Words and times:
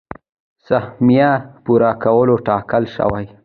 سهميه 0.67 1.31
پوره 1.65 1.91
کولو 2.03 2.35
ټاکل 2.47 2.83
شوي. 2.95 3.25